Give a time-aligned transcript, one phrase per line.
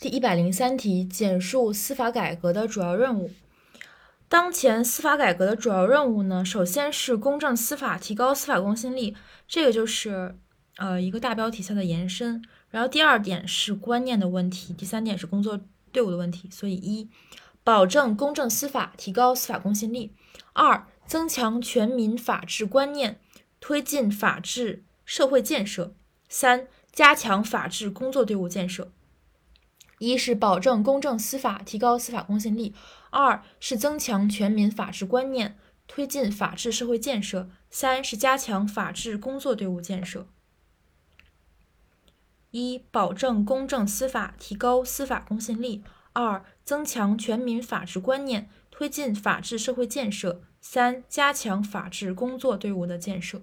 [0.00, 3.30] 第一百零三题，简述司法改革的主要任务。
[4.30, 9.14] 当前司法改革的主要任务呢，首先是公正司法，提高司法公信力，
[9.46, 10.38] 这个就是
[10.78, 12.42] 呃一个大标题下的延伸。
[12.70, 15.60] 然后第二点是观念的问题，第三点是工作
[15.92, 16.48] 队伍的问题。
[16.50, 17.10] 所以一，
[17.62, 20.12] 保证公正司法，提高司法公信力；
[20.54, 23.20] 二，增强全民法治观念，
[23.60, 25.92] 推进法治社会建设；
[26.30, 28.90] 三，加强法治工作队伍建设。
[30.00, 32.72] 一是保证公正司法，提高司法公信力；
[33.10, 40.26] 二是增强全民法治观念，推进法治社会建设；三是加强法治工作队伍建设。
[42.50, 45.82] 一、保证公正司法，提高司法公信力；
[46.14, 53.42] 二、增强全民法治观念，推进法治社会建设；三、加强法治工作队伍的建设。